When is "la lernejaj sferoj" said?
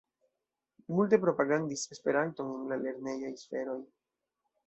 2.73-3.79